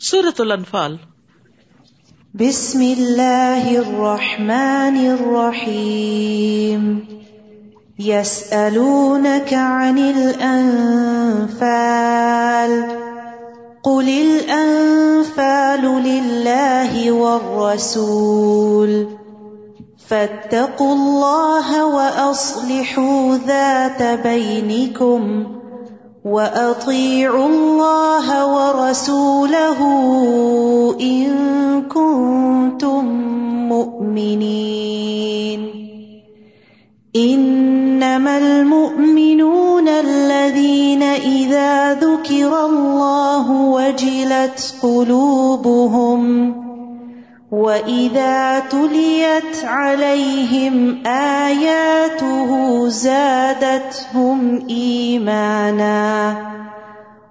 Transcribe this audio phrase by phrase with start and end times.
[0.00, 0.96] سورت الانفال۔
[2.34, 6.98] بسم اللہ الرحمن الرحیم۔
[7.98, 12.80] يسألونك عن الأنفال
[13.84, 19.04] قل الأنفال لله والرسول۔
[20.08, 25.42] فاتقوا الله وأصلحوا ذات بينكم
[26.26, 29.80] وأطيعوا الله ورسوله
[31.00, 31.26] إن
[31.82, 33.04] كنتم
[33.68, 35.60] مؤمنين.
[37.16, 46.65] إنما المؤمنون الذين إذا ذكر الله وجلت قلوبهم
[47.56, 56.34] وَإِذَا تُلِيَتْ عَلَيْهِمْ آيَاتُهُ زَادَتْهُمْ إِيمَانًا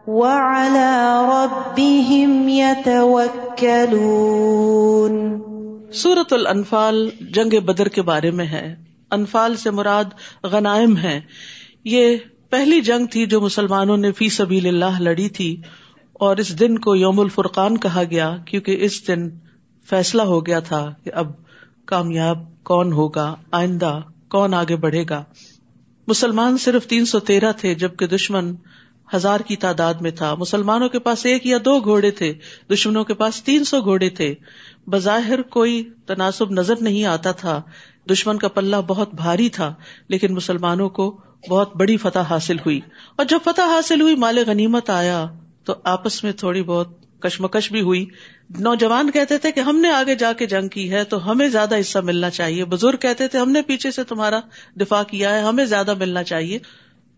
[0.08, 5.36] وَعَلَى رَبِّهِمْ يَتَوَكَّلُونَ
[5.94, 8.76] سورة الانفال جنگ بدر کے بارے میں ہے۔
[9.12, 10.06] انفال سے مراد
[10.44, 11.22] غنائم ہے۔
[11.84, 12.18] یہ
[12.50, 15.62] پہلی جنگ تھی جو مسلمانوں نے فی سبیل اللہ لڑی تھی
[16.14, 19.45] اور اس دن کو یوم الفرقان کہا گیا، کیونکہ اس دن
[19.90, 21.32] فیصلہ ہو گیا تھا کہ اب
[21.86, 25.24] کامیاب کون ہوگا، آئندہ کون آگے بڑھے گا۔
[26.08, 28.56] مسلمان صرف تین سو تیرہ تھے، جبکہ دشمن
[29.16, 32.34] ہزار کی تعداد میں تھا۔ مسلمانوں کے پاس ایک یا دو گھوڑے تھے،
[32.74, 34.36] دشمنوں کے پاس تین سو گھوڑے تھے۔
[34.88, 37.62] بظاہر کوئی تناسب نظر نہیں آتا تھا۔
[38.12, 39.74] دشمن کا پلہ بہت بھاری تھا،
[40.08, 41.18] لیکن مسلمانوں کو
[41.50, 42.80] بہت بڑی فتح حاصل ہوئی۔
[43.16, 45.26] اور جب فتح حاصل ہوئی، مال غنیمت آیا
[45.64, 48.06] تو آپس میں تھوڑی بہت کشمکش بھی ہوئی۔
[48.60, 51.80] نوجوان کہتے تھے کہ ہم نے آگے جا کے جنگ کی ہے تو ہمیں زیادہ
[51.80, 54.40] حصہ ملنا چاہیے۔ بزرگ کہتے تھے ہم نے پیچھے سے تمہارا
[54.82, 56.60] دفاع کیا ہے، ہمیں زیادہ ملنا چاہیے۔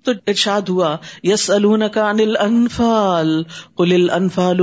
[0.03, 1.51] تو ارشاد ہوا یس
[1.93, 3.43] کا انل انفال
[3.77, 4.59] کل انفال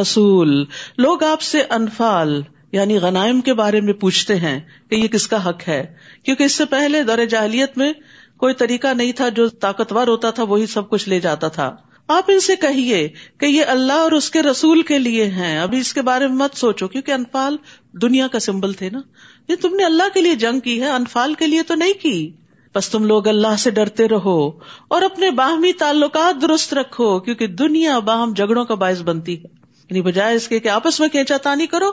[0.00, 0.64] رسول
[0.98, 2.42] لوگ آپ سے انفال
[2.72, 6.52] یعنی غنائم کے بارے میں پوچھتے ہیں کہ یہ کس کا حق ہے۔ کیونکہ اس
[6.52, 7.92] سے پہلے دور جاہلیت میں
[8.36, 11.76] کوئی طریقہ نہیں تھا، جو طاقتور ہوتا تھا، وہی سب کچھ لے جاتا تھا۔
[12.12, 15.78] آپ ان سے کہیے کہ یہ اللہ اور اس کے رسول کے لیے ہیں۔ ابھی
[15.78, 17.56] اس کے بارے میں مت سوچو، کیونکہ انفال
[18.02, 19.00] دنیا کا سمبل تھے نا۔
[19.48, 22.30] یہ تم نے اللہ کے لیے جنگ کی ہے، انفال کے لیے تو نہیں کی۔
[22.74, 24.50] بس تم لوگ اللہ سے ڈرتے رہو
[24.88, 29.59] اور اپنے باہمی تعلقات درست رکھو، کیونکہ دنیا باہم جھگڑوں کا باعث بنتی ہے۔
[29.90, 31.90] یعنی بجائے اس کے کہ آپس میں کھینچا تانی کرو،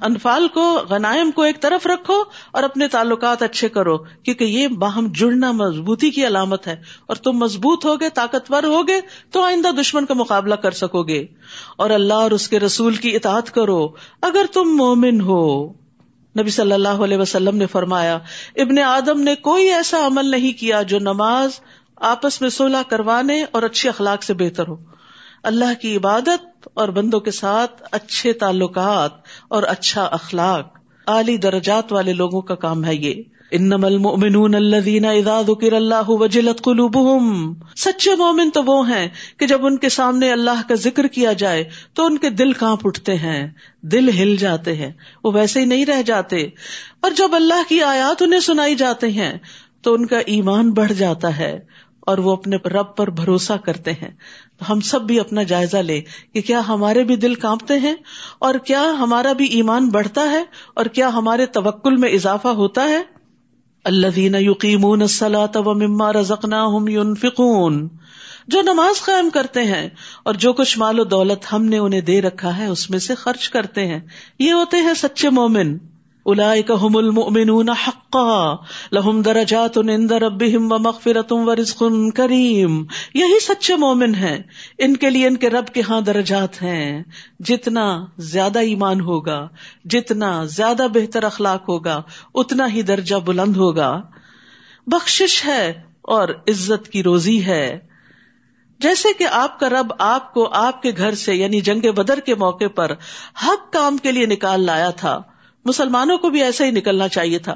[0.00, 2.22] انفال کو، غنائم کو ایک طرف رکھو
[2.52, 6.76] اور اپنے تعلقات اچھے کرو، کیونکہ یہ باہم جڑنا مضبوطی کی علامت ہے۔
[7.06, 9.00] اور تم مضبوط ہوگے، طاقتور ہوگے،
[9.30, 11.26] تو آئندہ دشمن کا مقابلہ کر سکو گے۔
[11.76, 13.88] اور اللہ اور اس کے رسول کی اطاعت کرو۔
[14.22, 15.72] اگر تم مومن ہو،
[16.38, 18.18] نبی صلی اللہ علیہ وسلم نے فرمایا،
[18.56, 21.50] ابن آدم نے کوئی ایسا عمل نہیں کیا جو نماز
[21.96, 24.76] آپس میں صلح کروانے اور اچھی اخلاق سے بہتر ہو۔
[25.42, 26.47] اللہ کی عبادت
[26.78, 29.10] اور بندوں کے ساتھ اچھے تعلقات
[29.48, 35.40] اور اچھا اخلاق۔ اعلی درجات والے لوگوں کا کام ہے یہ۔ انم المؤمنون الذين اذا
[35.40, 40.68] ذكر الله وجلت قلوبهم سچے مومن تو وہ ہیں کہ جب ان کے سامنے اللہ
[40.68, 43.50] کا ذکر کیا جائے تو ان کے دل کانپ اٹھتے ہیں،
[43.82, 44.92] دل ہل جاتے ہیں،
[45.24, 46.46] وہ ویسے ہی نہیں رہ جاتے۔
[47.00, 49.38] اور جب اللہ کی آیات انہیں سنائی جاتے ہیں
[49.82, 51.58] تو ان کا ایمان بڑھ جاتا ہے۔
[52.08, 54.10] اور وہ اپنے رب پر بھروسہ کرتے ہیں۔
[54.68, 56.00] ہم سب بھی اپنا جائزہ لے
[56.32, 57.94] کہ کیا ہمارے بھی دل کانپتے ہیں
[58.38, 63.02] اور کیا ہمارا بھی ایمان بڑھتا ہے اور کیا ہمارے توکل میں اضافہ ہوتا ہے؟
[63.84, 64.80] اللہ دین یقین
[65.64, 66.66] مما رزقنا
[67.20, 67.88] فکون
[68.48, 69.88] جو نماز قائم کرتے ہیں
[70.22, 73.14] اور جو کچھ مال و دولت ہم نے انہیں دے رکھا ہے اس میں سے
[73.14, 74.00] خرچ کرتے ہیں۔
[74.38, 75.78] یہ ہوتے ہیں سچے مومن۔
[76.24, 78.54] الاحم المؤمنون حقا
[78.92, 81.82] لہم درجات عند ربهم ومغفرت ورزق
[82.14, 82.84] کریم۔
[83.14, 84.38] یہی سچے مومن ہیں۔
[84.78, 87.02] ان کے لیے ان کے رب کے ہاں درجات ہیں۔
[87.40, 89.48] جتنا زیادہ ایمان ہوگا،
[89.84, 92.02] جتنا زیادہ بہتر اخلاق ہوگا،
[92.34, 94.02] اتنا ہی درجہ بلند ہوگا۔
[94.86, 97.78] بخشش ہے اور عزت کی روزی ہے۔
[98.78, 102.34] جیسے کہ آپ کا رب آپ کو آپ کے گھر سے یعنی جنگ بدر کے
[102.34, 102.92] موقع پر،
[103.46, 105.22] حق کام کے لیے نکال لایا تھا۔
[105.68, 107.52] مسلمانوں کو بھی ایسا ہی نکلنا چاہیے تھا۔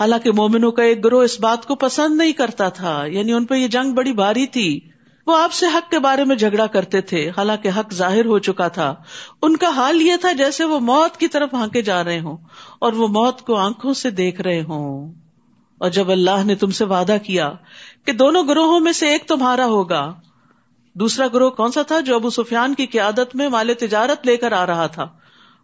[0.00, 3.54] حالانکہ مومنوں کا ایک گروہ اس بات کو پسند نہیں کرتا تھا یعنی ان پہ
[3.54, 4.80] یہ جنگ بڑی بھاری تھی۔
[5.26, 8.68] وہ آپ سے حق کے بارے میں جھگڑا کرتے تھے، حالانکہ حق ظاہر ہو چکا
[8.68, 8.94] تھا۔
[9.42, 12.36] ان کا حال یہ تھا جیسے وہ موت کی طرف ہانکے جا رہے ہوں
[12.78, 15.12] اور وہ موت کو آنکھوں سے دیکھ رہے ہوں۔
[15.78, 17.52] اور جب اللہ نے تم سے وعدہ کیا
[18.04, 20.14] کہ دونوں گروہوں میں سے ایک تمہارا ہوگا،
[20.94, 24.52] دوسرا گروہ کون سا تھا جو ابو سفیان کی قیادت میں مال تجارت لے کر
[24.52, 25.08] آ رہا تھا؟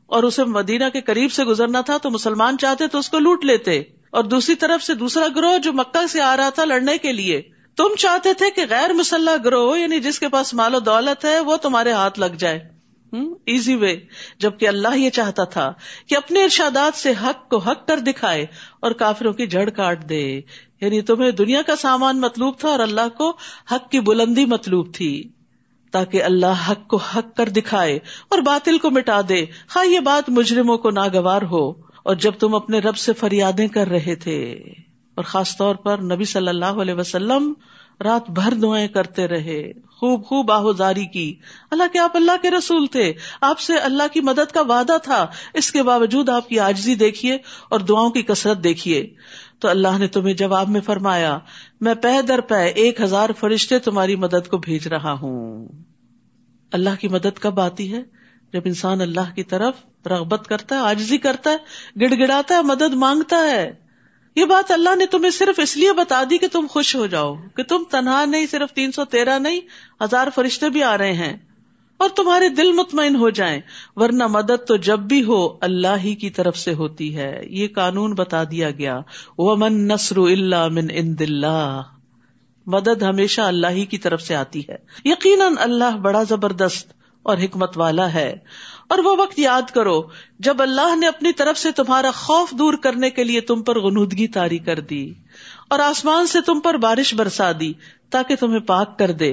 [0.07, 3.45] اور اسے مدینہ کے قریب سے گزرنا تھا تو مسلمان چاہتے تو اس کو لوٹ
[3.45, 7.13] لیتے۔ اور دوسری طرف سے دوسرا گروہ جو مکہ سے آ رہا تھا لڑنے کے
[7.13, 7.43] لیے۔
[7.77, 11.41] تم چاہتے تھے کہ غیر مسلح گروہ یعنی جس کے پاس مال و دولت ہے،
[11.41, 12.69] وہ تمہارے ہاتھ لگ جائے۔
[13.47, 13.97] ایزی وے
[14.39, 15.73] جبکہ اللہ یہ چاہتا تھا
[16.07, 18.47] کہ اپنے ارشادات سے حق کو حق کر دکھائے
[18.81, 20.41] اور کافروں کی جڑ کاٹ دے۔
[20.81, 23.37] یعنی تمہیں دنیا کا سامان مطلوب تھا اور اللہ کو
[23.73, 25.29] حق کی بلندی مطلوب تھی۔
[25.93, 27.99] تاکہ اللہ حق کو حق کر دکھائے
[28.29, 29.45] اور باطل کو مٹا دے۔
[29.77, 31.71] ہاں یہ بات مجرموں کو ناگوار ہو
[32.03, 34.63] اور جب تم اپنے رب سے فریادیں کر رہے تھے۔
[35.23, 37.53] اور خاص طور پر نبی صلی اللہ علیہ وسلم
[38.05, 41.35] رات بھر دعائیں کرتے رہے، خوب خوب آہوزاری کی۔
[41.71, 45.27] اللہ کے آپ اللہ کے رسول تھے۔ آپ سے اللہ کی مدد کا وعدہ تھا۔
[45.55, 47.35] اس کے باوجود آپ کی آجزی دیکھیے
[47.69, 49.15] اور دعاؤں کی کثرت دیکھیے۔
[49.59, 51.39] تو اللہ نے تمہیں جواب میں فرمایا،
[51.81, 55.69] میں پہ در پہ ایک ہزار فرشتے تمہاری مدد کو بھیج رہا ہوں۔
[56.73, 58.03] اللہ کی مدد کب آتی ہے؟
[58.53, 59.75] جب انسان اللہ کی طرف
[60.07, 61.57] رغبت کرتا ہے، آجزی کرتا ہے،
[62.01, 63.92] گڑ گڑاتا ہے، مدد مانگتا ہے۔
[64.37, 67.35] یہ بات اللہ نے تمہیں صرف اس لیے بتا دی کہ تم خوش ہو جاؤ،
[67.57, 69.61] کہ تم تنہا نہیں، صرف تین سو تیرہ نہیں،
[70.05, 71.37] ہزار فرشتے بھی آ رہے ہیں۔
[71.97, 73.61] اور تمہارے دل مطمئن ہو جائیں،
[73.97, 78.15] ورنہ مدد تو جب بھی ہو، اللہ ہی کی طرف سے ہوتی ہے۔ یہ قانون
[78.15, 79.01] بتا دیا گیا۔
[79.39, 81.17] وہ من نسر اللہ من ان
[82.67, 86.93] مدد ہمیشہ اللہ ہی کی طرف سے آتی ہے۔ یقیناً اللہ بڑا زبردست
[87.23, 88.37] اور حکمت والا ہے۔
[88.93, 90.03] اور وہ وقت یاد کرو
[90.39, 94.29] جب اللہ نے اپنی طرف سے تمہارا خوف دور کرنے کے لیے تم پر غنودگی
[94.29, 95.15] تاری کر دی
[95.71, 97.73] اور آسمان سے تم پر بارش برسا دی
[98.11, 99.31] تاکہ تمہیں پاک کر دے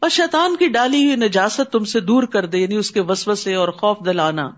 [0.00, 3.34] اور شیطان کی ڈالی ہوئی نجاست تم سے دور کر دے یعنی اس کے وسو
[3.34, 4.50] سے اور خوف دلانا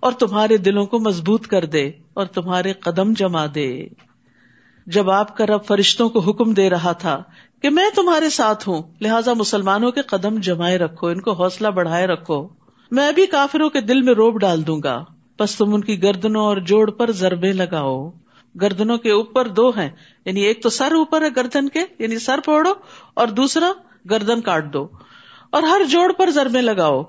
[0.00, 3.86] اور تمہارے دلوں کو مضبوط کر دے اور تمہارے قدم جما دے۔
[4.86, 7.22] جب آپ کا رب فرشتوں کو حکم دے رہا تھا
[7.62, 12.06] کہ میں تمہارے ساتھ ہوں، لہٰذا مسلمانوں کے قدم جمائے رکھو، ان کو حوصلہ بڑھائے
[12.06, 15.04] رکھو۔ میں بھی کافروں کے دل میں روب ڈال دوں گا۔
[15.38, 18.10] بس تم ان کی گردنوں اور جوڑ پر ضربے لگاؤ۔
[18.60, 19.90] گردنوں کے اوپر دو ہیں۔
[20.24, 22.72] یعنی ایک تو سر اوپر ہے گردن کے یعنی سر پھوڑو،
[23.14, 23.72] اور دوسرا
[24.10, 24.88] گردن کاٹ دو۔
[25.50, 27.02] اور ہر جوڑ پر ضربے لگاؤ۔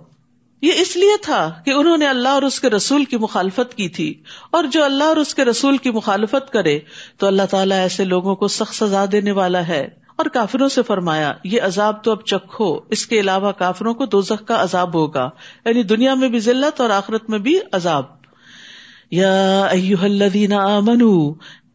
[0.62, 3.90] یہ اس لیے تھا کہ انہوں نے اللہ اور اس کے رسول کی مخالفت کی
[3.90, 4.14] تھی۔
[4.52, 6.80] اور جو اللہ اور اس کے رسول کی مخالفت کرے،
[7.18, 11.34] تو اللہ تعالیٰ ایسے لوگوں کو سخت سزا دینے والا ہے۔ اور کافروں سے فرمایا،
[11.44, 15.30] یہ عذاب تو اب چکھو، اس کے علاوہ کافروں کو دو کا عذاب ہوگا۔
[15.66, 18.04] یعنی دنیا میں بھی ذلت اور آخرت میں بھی عذاب۔
[19.12, 19.64] یا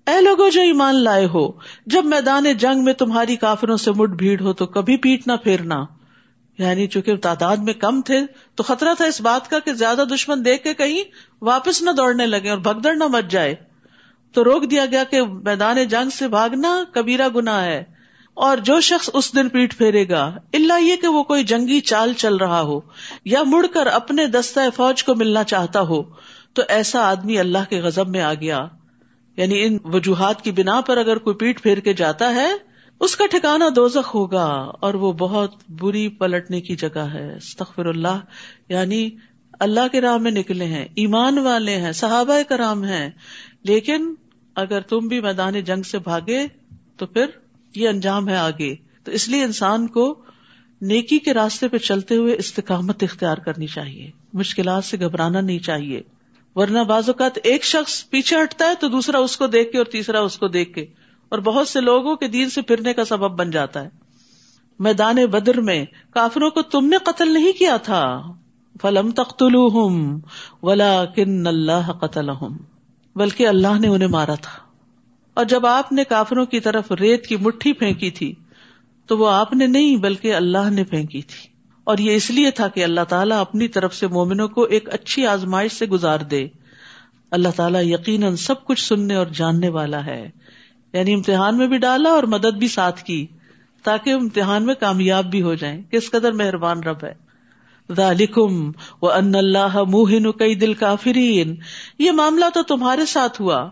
[0.07, 1.51] اے لوگو جو ایمان لائے ہو،
[1.87, 5.85] جب میدان جنگ میں تمہاری کافروں سے مٹ بھیڑ ہو تو کبھی پیٹ نہ پھیرنا۔
[6.59, 8.21] یعنی چونکہ تعداد میں کم تھے،
[8.55, 11.05] تو خطرہ تھا اس بات کا کہ زیادہ دشمن دیکھ کے کہیں
[11.43, 13.55] واپس نہ دوڑنے لگے اور بھگدڑ نہ مچ جائے۔
[14.33, 18.00] تو روک دیا گیا کہ میدان جنگ سے بھاگنا کبیرہ گنا ہے۔
[18.35, 22.13] اور جو شخص اس دن پیٹ پھیرے گا اللہ یہ کہ وہ کوئی جنگی چال
[22.13, 22.81] چل رہا ہو،
[23.25, 26.03] یا مڑ کر اپنے دستہ فوج کو ملنا چاہتا ہو،
[26.53, 28.67] تو ایسا آدمی اللہ کے غزب میں آ گیا۔
[29.37, 32.53] یعنی ان وجوہات کی بنا پر اگر کوئی پیٹ پھیر کے جاتا ہے،
[33.01, 38.21] اس کا ٹھکانا دوزخ ہوگا اور وہ بہت بری پلٹنے کی جگہ ہے۔ استغفر اللہ
[38.69, 39.11] یعنی
[39.61, 43.11] اللہ کے راہ میں نکلے ہیں، ایمان والے ہیں، صحابہ کرام ہیں۔
[43.63, 44.15] لیکن
[44.55, 46.47] اگر تم بھی میدان جنگ سے بھاگے،
[46.97, 47.27] تو پھر
[47.75, 48.75] یہ انجام ہے آگے۔
[49.05, 50.21] تو اس لیے انسان کو
[50.81, 56.03] نیکی کے راستے پہ چلتے ہوئے استقامت اختیار کرنی چاہیے۔ مشکلات سے گھبرانا نہیں چاہیے۔
[56.55, 59.87] ورنہ بعض اوقات ایک شخص پیچھے ہٹتا ہے تو دوسرا اس کو دیکھ کے اور
[59.87, 60.87] تیسرا اس کو دیکھ کے۔
[61.29, 63.89] اور بہت سے لوگوں کے دین سے پھرنے کا سبب بن جاتا ہے۔
[64.79, 68.23] میدان بدر میں کافروں کو تم نے قتل نہیں کیا تھا۔
[68.83, 69.43] فلم تخت
[70.63, 72.31] ولا کن اللہ قتل
[73.17, 74.70] بلکہ اللہ نے انہیں مارا تھا۔
[75.35, 78.35] اور جب آپ نے کافروں کی طرف ریت کی مٹھی پھینکی تھی،
[79.07, 81.51] تو وہ آپ نے نہیں بلکہ اللہ نے پھینکی تھی۔
[81.85, 85.27] اور یہ اس لیے تھا کہ اللہ تعالیٰ اپنی طرف سے مومنوں کو ایک اچھی
[85.27, 86.49] آزمائش سے گزار دے۔
[87.31, 90.31] اللہ تعالیٰ یقیناً سب کچھ سننے اور جاننے والا ہے۔
[90.93, 93.27] یعنی امتحان میں بھی ڈالا اور مدد بھی ساتھ کی،
[93.83, 97.15] تاکہ امتحان میں کامیاب بھی ہو جائیں کس قدر مہربان رب ہے۔
[97.97, 98.71] ذالکم
[99.03, 101.57] و ان اللہ موہن کئی دل کافرین۔
[101.99, 103.71] یہ معاملہ تو تمہارے ساتھ ہوا۔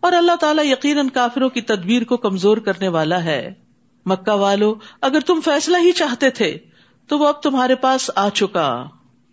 [0.00, 3.54] اور اللہ تعالیٰ یقیناً کافروں کی تدبیر کو کمزور کرنے والا ہے۔
[4.06, 6.58] مکہ والو، اگر تم فیصلہ ہی چاہتے تھے،
[7.08, 8.84] تو وہ اب تمہارے پاس آ چکا۔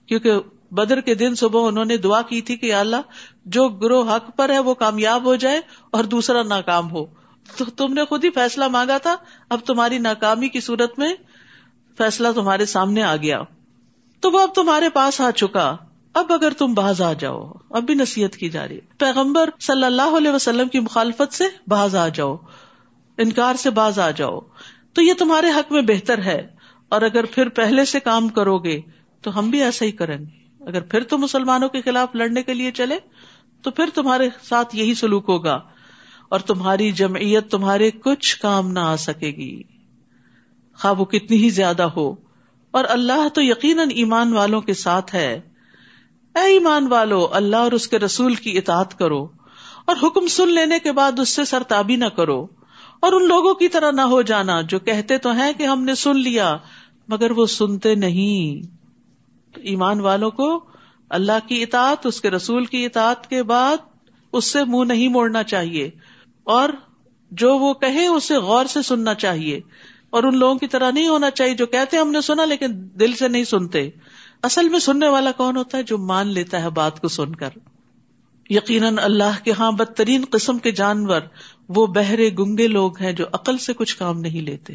[0.05, 0.31] کیونکہ
[0.71, 2.95] بدر کے دن صبح انہوں نے دعا کی تھی کہ اللہ،
[3.45, 7.05] جو گروہ حق پر ہے وہ کامیاب ہو جائے اور دوسرا ناکام ہو۔
[7.57, 9.15] تو تم نے خود ہی فیصلہ مانگا تھا،
[9.49, 11.15] اب تمہاری ناکامی کی صورت میں
[11.97, 13.41] فیصلہ تمہارے سامنے آ گیا۔
[14.19, 15.75] تو وہ اب تمہارے پاس آ چکا۔
[16.15, 20.17] اب اگر تم باز آ جاؤ، اب بھی نصیحت کی جا رہی پیغمبر صلی اللہ
[20.17, 22.35] علیہ وسلم کی مخالفت سے باز آ جاؤ،
[23.17, 24.39] انکار سے باز آ جاؤ۔
[24.93, 26.47] تو یہ تمہارے حق میں بہتر ہے۔
[26.89, 28.81] اور اگر پھر پہلے سے کام کرو گے،
[29.21, 32.53] تو ہم بھی ایسا ہی کریں گے۔ اگر پھر تم مسلمانوں کے خلاف لڑنے کے
[32.53, 32.97] لیے چلے،
[33.61, 35.59] تو پھر تمہارے ساتھ یہی سلوک ہوگا۔
[36.29, 39.63] اور تمہاری جمعیت تمہارے کچھ کام نہ آ سکے گی۔
[40.77, 42.15] خواب وہ کتنی ہی زیادہ ہو۔
[42.71, 45.41] اور اللہ تو یقیناً ایمان والوں کے ساتھ ہے۔
[46.35, 49.27] اے ایمان والو، اللہ اور اس کے رسول کی اطاعت کرو
[49.85, 52.47] اور حکم سن لینے کے بعد اس سے سرتابی نہ کرو
[52.99, 55.95] اور ان لوگوں کی طرح نہ ہو جانا جو کہتے تو ہیں کہ ہم نے
[55.95, 56.57] سن لیا،
[57.07, 58.67] مگر وہ سنتے نہیں۔
[59.57, 60.65] ایمان والوں کو
[61.09, 63.77] اللہ کی اطاعت، اس کے رسول کی اطاعت کے بعد
[64.33, 65.89] اس سے منہ نہیں موڑنا چاہیے
[66.43, 66.69] اور
[67.31, 69.61] جو وہ کہے اسے غور سے سننا چاہیے
[70.09, 73.13] اور ان لوگوں کی طرح نہیں ہونا چاہیے جو کہتے ہم نے سنا لیکن دل
[73.13, 73.89] سے نہیں سنتے۔
[74.43, 77.49] اصل میں سننے والا کون ہوتا ہے جو مان لیتا ہے بات کو سن کر؟
[78.49, 81.21] یقیناً اللہ کے ہاں بدترین قسم کے جانور
[81.69, 84.73] وہ بہرے گنگے لوگ ہیں جو عقل سے کچھ کام نہیں لیتے۔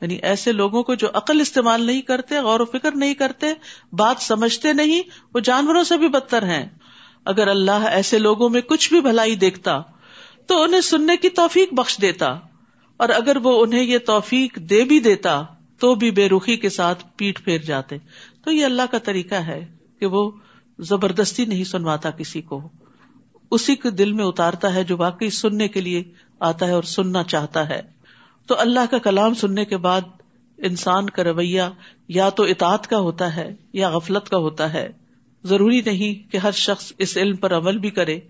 [0.00, 3.46] یعنی ایسے لوگوں کو جو عقل استعمال نہیں کرتے، غور و فکر نہیں کرتے،
[3.92, 5.02] بات سمجھتے نہیں،
[5.34, 6.68] وہ جانوروں سے بھی بدتر ہیں۔
[7.24, 9.82] اگر اللہ ایسے لوگوں میں کچھ بھی بھلائی دیکھتا
[10.46, 12.26] تو انہیں سننے کی توفیق بخش دیتا،
[12.96, 15.42] اور اگر وہ انہیں یہ توفیق دے بھی دیتا
[15.78, 17.96] تو بھی بے رخی کے ساتھ پیٹ پھیر جاتے۔
[18.44, 19.66] تو یہ اللہ کا طریقہ ہے
[20.00, 20.30] کہ وہ
[20.78, 22.68] زبردستی نہیں سنواتا کسی کو۔
[23.50, 26.02] اسی کے دل میں اتارتا ہے جو واقعی سننے کے لیے
[26.40, 27.80] آتا ہے اور سننا چاہتا ہے۔
[28.46, 30.00] تو اللہ کا کلام سننے کے بعد
[30.58, 31.62] انسان کا رویہ
[32.08, 34.88] یا تو اطاعت کا ہوتا ہے یا غفلت کا ہوتا ہے۔
[35.44, 38.20] ضروری نہیں کہ ہر شخص اس علم پر عمل بھی کرے۔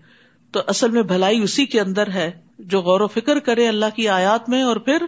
[0.51, 4.07] تو اصل میں بھلائی اسی کے اندر ہے جو غور و فکر کرے اللہ کی
[4.07, 5.05] آیات میں اور پھر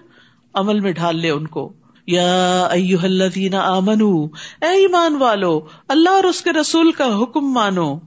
[0.54, 1.74] عمل میں ڈھال لے ان کو۔
[2.08, 2.68] یا
[3.04, 4.24] الذین آمنو،
[4.62, 8.00] اے ایمان والو، اللہ اور اس کے رسول کا حکم مانو۔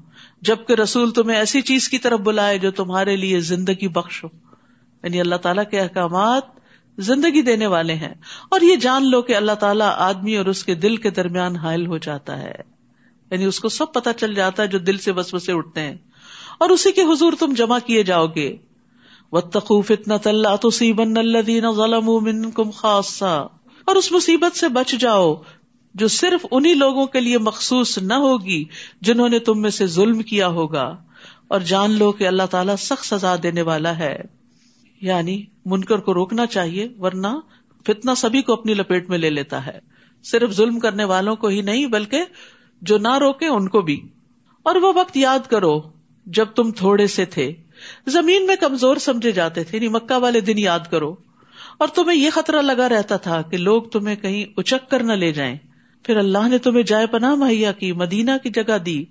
[0.43, 4.29] جبکہ رسول تمہیں ایسی چیز کی طرف بلائے جو تمہارے لیے زندگی بخش ہو۔
[5.03, 6.43] یعنی اللہ تعالیٰ کے احکامات
[6.99, 8.15] زندگی دینے والے ہیں۔
[8.51, 11.87] اور یہ جان لو کہ اللہ تعالیٰ آدمی اور اس کے دل کے درمیان حائل
[11.87, 12.55] ہو جاتا ہے۔
[13.31, 15.97] یعنی اس کو سب پتا چل جاتا ہے جو دل سے بس بسے اٹھتے ہیں۔
[16.59, 18.57] اور اسی کے حضور تم جمع کیے جاؤ گے۔
[19.33, 23.47] وقوف اتنا اللہ تو سیبن اللہ ظلم کم خاصا
[23.87, 25.35] اور اس مصیبت سے بچ جاؤ
[25.95, 28.65] جو صرف انہیں لوگوں کے لیے مخصوص نہ ہوگی
[29.01, 30.97] جنہوں نے تم میں سے ظلم کیا ہوگا۔
[31.49, 34.23] اور جان لو کہ اللہ تعالیٰ سخت سزا دینے والا ہے۔
[35.01, 37.27] یعنی منکر کو روکنا چاہیے، ورنہ
[37.87, 39.79] فتنا سبھی کو اپنی لپیٹ میں لے لیتا ہے۔
[40.25, 42.25] صرف ظلم کرنے والوں کو ہی نہیں، بلکہ
[42.83, 44.09] جو نہ روکے ان کو بھی۔
[44.63, 45.81] اور وہ وقت یاد کرو
[46.27, 47.53] جب تم تھوڑے سے تھے۔
[48.07, 51.15] زمین میں کمزور سمجھے جاتے تھے یعنی مکہ والے دن یاد کرو۔
[51.79, 55.33] اور تمہیں یہ خطرہ لگا رہتا تھا کہ لوگ تمہیں کہیں اچک کر نہ لے
[55.33, 55.57] جائیں۔
[56.03, 59.05] پھر اللہ نے تمہیں جائے پناہ مہیا کی، مدینہ کی جگہ دی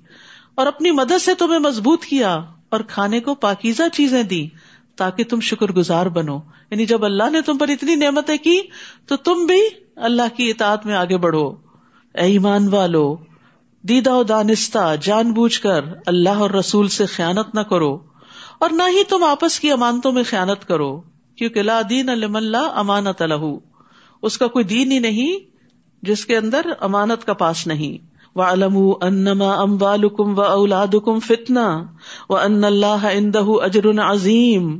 [0.55, 2.33] اور اپنی مدد سے تمہیں مضبوط کیا
[2.69, 4.47] اور کھانے کو پاکیزہ چیزیں دی
[4.95, 6.39] تاکہ تم شکر گزار بنو۔
[6.71, 8.61] یعنی جب اللہ نے تم پر اتنی نعمتیں کی
[9.07, 9.61] تو تم بھی
[9.95, 11.49] اللہ کی اطاعت میں آگے بڑھو۔
[12.13, 13.15] اے ایمان والو
[13.81, 17.99] دیدا و دانستہ، جان بوجھ کر اللہ اور رسول سے خیانت نہ کرو
[18.59, 21.01] اور نہ ہی تم آپس کی امانتوں میں خیانت کرو۔
[21.35, 23.43] کیونکہ لا دین علم اللہ امانت الح
[24.21, 25.39] اس کا کوئی دین ہی نہیں
[26.01, 28.15] جس کے اندر امانت کا پاس نہیں.
[28.35, 29.77] و علم انما ام
[30.37, 31.83] و اولاد فتنا
[32.29, 34.79] و ان اللہ اندہ اجر عظیم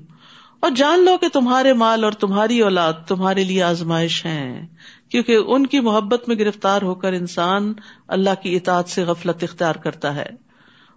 [0.59, 4.67] اور جان لو کہ تمہارے مال اور تمہاری اولاد تمہارے لیے آزمائش ہیں.
[5.09, 7.74] کیونکہ ان کی محبت میں گرفتار ہو کر انسان
[8.07, 10.29] اللہ کی اطاعت سے غفلت اختیار کرتا ہے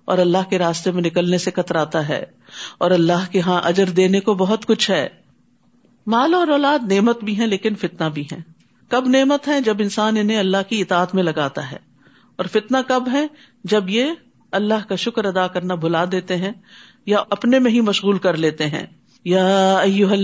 [0.05, 2.25] اور اللہ کے راستے میں نکلنے سے کتراتا ہے
[2.79, 5.09] اور اللہ کے ہاں اجر دینے کو بہت کچھ ہے.
[6.09, 8.37] مال اور اولاد نعمت بھی ہے لیکن فتنا بھی ہے
[8.89, 11.77] کب نعمت ہے جب انسان انہیں اللہ کی اطاعت میں لگاتا ہے۔
[12.37, 13.27] اور فتنا کب ہے؟
[13.65, 14.05] جب یہ
[14.53, 16.53] اللہ کا شکر ادا کرنا بھلا دیتے ہیں
[17.07, 18.87] یا اپنے میں ہی مشغول کر لیتے ہیں۔
[19.25, 20.15] یا اے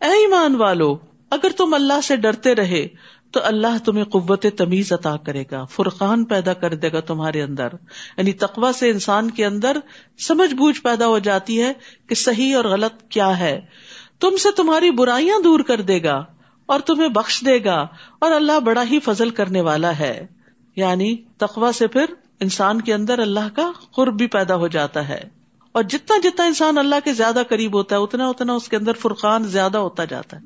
[0.00, 0.98] ایمان والو،
[1.30, 2.88] اگر تم اللہ سے ڈرتے رہے
[3.30, 7.68] تو اللہ تمہیں قوت تمیز عطا کرے گا، فرقان پیدا کر دے گا تمہارے اندر۔
[8.16, 9.76] یعنی تقوا سے انسان کے اندر
[10.18, 11.72] سمجھ بوجھ پیدا ہو جاتی ہے
[12.06, 13.60] کہ صحیح اور غلط کیا ہے۔
[14.20, 16.24] تم سے تمہاری برائیاں دور کر دے گا
[16.66, 17.86] اور تمہیں بخش دے گا
[18.18, 20.26] اور اللہ بڑا ہی فضل کرنے والا ہے۔
[20.76, 22.04] یعنی تقوا سے پھر
[22.40, 25.28] انسان کے اندر اللہ کا قرب بھی پیدا ہو جاتا ہے۔
[25.72, 28.92] اور جتنا جتنا انسان اللہ کے زیادہ قریب ہوتا ہے، اتنا اتنا اس کے اندر
[28.92, 30.42] فرقان زیادہ ہوتا جاتا ہے۔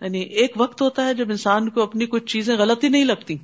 [0.00, 3.36] یعنی ایک وقت ہوتا ہے جب انسان کو اپنی کچھ چیزیں غلط ہی نہیں لگتی۔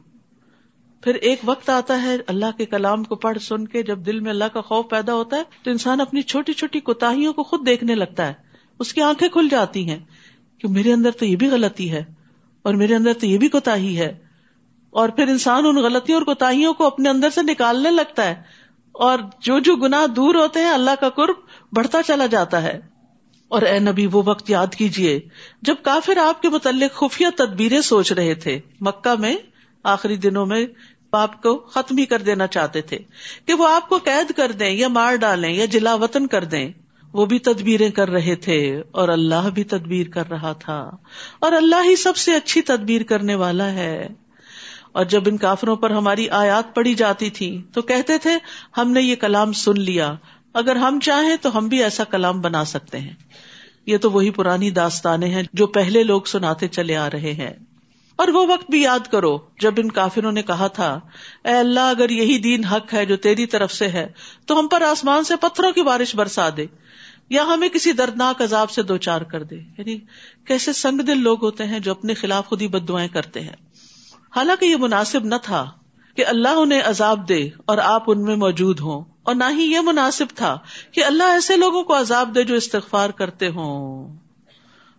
[1.00, 4.30] پھر ایک وقت آتا ہے اللہ کے کلام کو پڑھ سن کے جب دل میں
[4.30, 7.94] اللہ کا خوف پیدا ہوتا ہے تو انسان اپنی چھوٹی چھوٹی کوتاہیوں کو خود دیکھنے
[7.94, 9.98] لگتا ہے۔ اس کی آنکھیں کھل جاتی ہیں
[10.58, 12.04] کہ میرے اندر تو یہ بھی غلطی ہے
[12.62, 14.18] اور میرے اندر تو یہ بھی کوتا ہے
[14.90, 18.42] اور پھر انسان ان غلطیوں اور کوتاہیوں کو اپنے اندر سے نکالنے لگتا ہے
[18.92, 21.34] اور جو جو گناہ دور ہوتے ہیں، اللہ کا قرب
[21.72, 22.80] بڑھتا چلا جاتا ہے۔
[23.48, 25.20] اور اے نبی، وہ وقت یاد کیجیے
[25.62, 29.36] جب کافر آپ کے متعلق خفیہ تدبیریں سوچ رہے تھے، مکہ میں
[29.82, 30.66] آخری دنوں میں
[31.12, 32.98] آپ کو ختم ہی کر دینا چاہتے تھے
[33.46, 36.72] کہ وہ آپ کو قید کر دیں یا مار ڈالیں یا جلا وطن کر دیں۔
[37.14, 40.90] وہ بھی تدبیریں کر رہے تھے اور اللہ بھی تدبیر کر رہا تھا
[41.38, 44.08] اور اللہ ہی سب سے اچھی تدبیر کرنے والا ہے۔
[44.92, 48.30] اور جب ان کافروں پر ہماری آیات پڑی جاتی تھی تو کہتے تھے،
[48.76, 50.14] ہم نے یہ کلام سن لیا۔
[50.54, 53.14] اگر ہم چاہیں تو ہم بھی ایسا کلام بنا سکتے ہیں۔
[53.86, 57.50] یہ تو وہی پرانی داستانیں ہیں جو پہلے لوگ سناتے چلے آ رہے ہیں۔
[58.16, 61.00] اور وہ وقت بھی یاد کرو جب ان کافروں نے کہا تھا،
[61.44, 64.06] اے اللہ اگر یہی دین حق ہے جو تیری طرف سے ہے،
[64.46, 66.66] تو ہم پر آسمان سے پتھروں کی بارش برسا دے۔
[67.30, 69.98] یا ہمیں کسی دردناک عذاب سے دو چار کر دے۔ یعنی
[70.44, 73.56] کیسے سنگ دل لوگ ہوتے ہیں جو اپنے خلاف خود ہی بد دعائیں کرتے ہیں۔
[74.36, 75.70] حالانکہ یہ مناسب نہ تھا
[76.16, 79.80] کہ اللہ انہیں عذاب دے اور آپ ان میں موجود ہوں۔ اور نہ ہی یہ
[79.80, 80.58] مناسب تھا
[80.92, 84.16] کہ اللہ ایسے لوگوں کو عذاب دے جو استغفار کرتے ہوں۔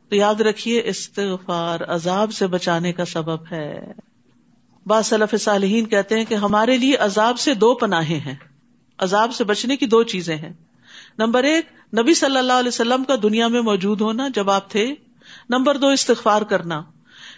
[0.10, 3.91] تو یاد رکھیے، استغفار عذاب سے بچانے کا سبب ہے۔
[4.86, 8.36] بعض صلف صالحین کہتے ہیں کہ ہمارے لیے عذاب سے دو پناہیں ہیں۔
[8.98, 10.53] عذاب سے بچنے کی دو چیزیں ہیں۔
[11.17, 11.65] نمبر ایک،
[12.00, 14.95] نبی صلی اللہ علیہ وسلم کا دنیا میں موجود ہونا، جب آپ تھے،
[15.50, 16.81] نمبر دو، استغفار کرنا۔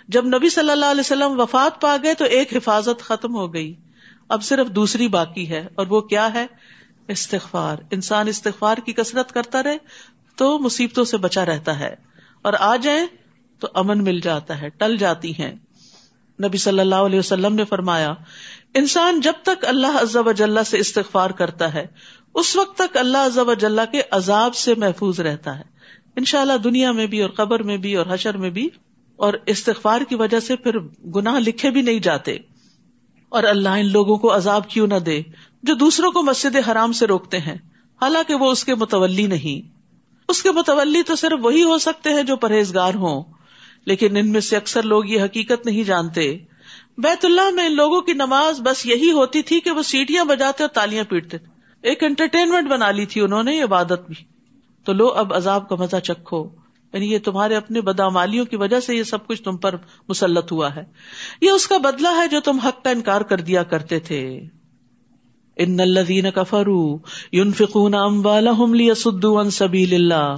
[0.08, 3.76] جب نبی صلی اللہ علیہ وسلم وفات پا گئے تو ایک حفاظت ختم ہو گئی۔
[4.30, 6.48] اب صرف دوسری باقی ہے، اور وہ کیا ہے؟
[7.08, 9.78] استغفار۔ انسان استغفار کی کثرت کرتا رہے
[10.36, 11.96] تو مصیبتوں سے بچا رہتا ہے۔
[12.42, 13.08] اور آ جائیں
[13.60, 15.56] تو امن مل جاتا ہے، ٹل جاتی ہیں۔
[16.44, 18.14] نبی صلی اللہ علیہ وسلم نے فرمایا،
[18.74, 21.88] انسان جب تک اللہ عزب اجلّہ سے استغفار کرتا ہے،
[22.34, 25.64] اس وقت تک اللہ عزب اجلّہ کے عذاب سے محفوظ رہتا ہے۔
[26.16, 28.70] ان شاء اللہ دنیا میں بھی اور قبر میں بھی اور حشر میں بھی
[29.16, 30.80] اور استغفار کی وجہ سے پھر
[31.16, 32.38] گناہ لکھے بھی نہیں جاتے۔
[33.30, 35.22] اور اللہ ان لوگوں کو عذاب کیوں نہ دے،
[35.64, 37.58] جو دوسروں کو مسجد حرام سے روکتے ہیں۔
[38.02, 39.78] حالانکہ وہ اس کے متولی نہیں۔
[40.30, 43.37] اس کے متولی تو صرف وہی ہو سکتے ہیں جو پرہیزگار ہوں۔
[43.86, 46.38] لیکن ان میں سے اکثر لوگ یہ حقیقت نہیں جانتے۔
[46.98, 50.64] بیت اللہ میں ان لوگوں کی نماز بس یہی ہوتی تھی کہ وہ سیٹیاں بجاتے
[50.64, 51.38] اور تالیاں پیٹتے۔
[51.82, 54.26] ایک انٹرٹینمنٹ بنا لی تھی انہوں نے عبادت بھی۔
[54.84, 56.50] تو لو اب عذاب کا مزہ چکھو۔
[56.94, 59.76] یعنی یہ تمہارے اپنے بدامالیوں کی وجہ سے یہ سب کچھ تم پر
[60.10, 60.84] مسلط ہوا ہے۔
[61.42, 64.42] یہ اس کا بدلہ ہے جو تم حق کا انکار کر دیا کرتے تھے۔
[65.58, 66.98] ان الذين كفروا
[67.34, 70.36] ينفقون اموالهم ليصدوا عن سبيل الله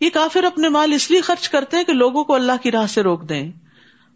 [0.00, 2.86] یہ کافر اپنے مال اس لیے خرچ کرتے ہیں کہ لوگوں کو اللہ کی راہ
[2.86, 3.52] سے روک دیں۔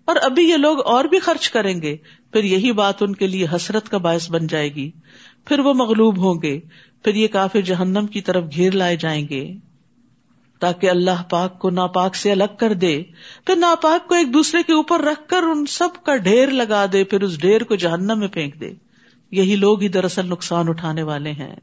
[0.05, 1.97] اور ابھی یہ لوگ اور بھی خرچ کریں گے،
[2.33, 4.90] پھر یہی بات ان کے لیے حسرت کا باعث بن جائے گی۔
[5.45, 6.61] پھر وہ مغلوب ہوں گے،
[7.05, 9.53] پھر یہ کافر جہنم کی طرف گھیر لائے جائیں گے۔
[10.61, 13.03] تاکہ اللہ پاک کو ناپاک سے الگ کر دے،
[13.47, 17.05] پھر ناپاک کو ایک دوسرے کے اوپر رکھ کر ان سب کا ڈھیر لگا دے،
[17.05, 18.73] پھر اس ڈھیر کو جہنم میں پھینک دے۔
[19.31, 21.57] یہی لوگ ہی دراصل نقصان اٹھانے والے ہیں۔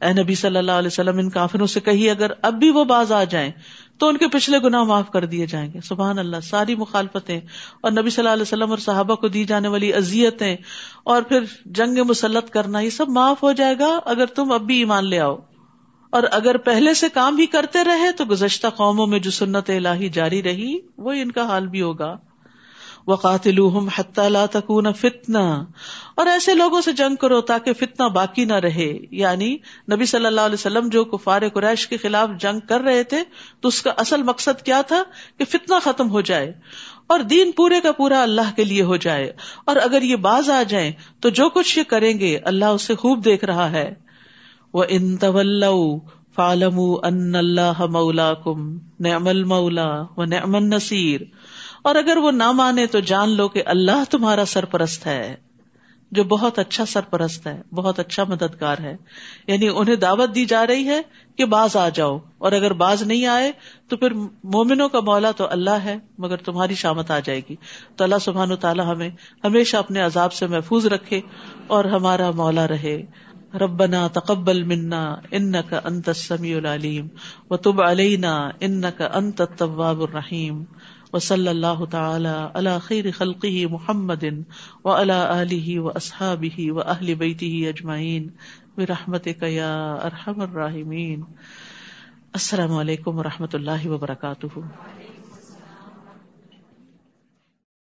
[0.00, 3.12] اے نبی صلی اللہ علیہ وسلم، ان کافروں سے کہی، اگر اب بھی وہ باز
[3.12, 3.50] آ جائیں،
[3.98, 7.40] تو ان کے پچھلے گنا معاف کر دیے جائیں گے۔ سبحان اللہ، ساری مخالفتیں
[7.80, 10.56] اور نبی صلی اللہ علیہ وسلم اور صحابہ کو دی جانے والی اذیتیں
[11.04, 14.78] اور پھر جنگ مسلط کرنا، یہ سب معاف ہو جائے گا اگر تم اب بھی
[14.78, 15.36] ایمان لے آؤ۔
[16.10, 20.08] اور اگر پہلے سے کام بھی کرتے رہے، تو گزشتہ قوموں میں جو سنت الہی
[20.08, 22.16] جاری رہی وہ ان کا حال بھی ہوگا۔
[23.06, 23.58] وقاتل
[24.32, 25.64] لا تکون فتنا
[26.14, 29.56] اور ایسے لوگوں سے جنگ کرو تاکہ فتنا باقی نہ رہے۔ یعنی
[29.92, 33.18] نبی صلی اللہ علیہ وسلم جو کفار قریش کے خلاف جنگ کر رہے تھے،
[33.60, 35.02] تو اس کا اصل مقصد کیا تھا؟
[35.38, 36.52] کہ فتنا ختم ہو جائے۔
[37.06, 39.32] اور دین پورے کا پورا اللہ کے لیے ہو جائے۔
[39.64, 43.24] اور اگر یہ باز آ جائیں، تو جو کچھ یہ کریں گے، اللہ اسے خوب
[43.24, 43.94] دیکھ رہا ہے۔
[44.72, 45.64] وہ ان طول
[46.36, 51.20] فالم ان اللہ مولا کم نعم المولا و نعم النصیر
[51.84, 55.34] اور اگر وہ نہ مانے تو جان لو کہ اللہ تمہارا سرپرست ہے،
[56.10, 58.96] جو بہت اچھا سرپرست ہے، بہت اچھا مددگار ہے۔
[59.46, 61.02] یعنی انہیں دعوت دی جا رہی ہے
[61.36, 63.52] کہ باز آ جاؤ۔ اور اگر باز نہیں آئے
[63.88, 64.10] تو پھر
[64.44, 67.56] مومنوں کا مولا تو اللہ ہے، مگر تمہاری شامت آ جائے گی۔
[67.96, 69.10] تو اللہ سبحان و تعالیٰ ہمیں
[69.44, 71.20] ہمیشہ اپنے عذاب سے محفوظ رکھے
[71.66, 73.02] اور ہمارا مولا رہے۔
[73.54, 77.08] ربنا تقبل منا ان کا انت سمی العلیم
[77.50, 80.64] و تب علینا ان کا انت طواب الرحیم۔
[81.14, 84.24] و صلی اللہ تعالی علی خیر خلقی محمد
[84.84, 88.28] و اللہ علیہ و اصحابہ و اہل بیتی اجمعین
[88.76, 91.22] برحمتک یا ارحم الراحمین۔
[92.32, 94.58] السلام علیکم و رحمۃ اللہ وبرکاتہ۔